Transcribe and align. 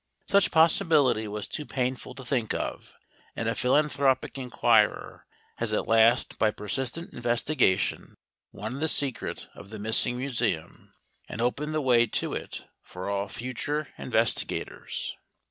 Such 0.25 0.49
possibility 0.49 1.27
was 1.27 1.47
too 1.47 1.63
painful 1.63 2.15
to 2.15 2.25
think 2.25 2.55
of, 2.55 2.95
and 3.35 3.47
a 3.47 3.53
philanthropic 3.53 4.35
inquirer 4.35 5.27
has 5.57 5.73
at 5.73 5.85
last 5.87 6.39
by 6.39 6.49
persistent 6.49 7.13
investigation 7.13 8.15
won 8.51 8.79
the 8.79 8.87
secret 8.87 9.47
of 9.53 9.69
the 9.69 9.77
Missing 9.77 10.17
Museum 10.17 10.91
and 11.29 11.39
opened 11.39 11.75
the 11.75 11.81
way 11.81 12.07
to 12.07 12.33
it 12.33 12.65
for 12.81 13.11
all 13.11 13.27
future 13.27 13.89
investigators. 13.95 15.15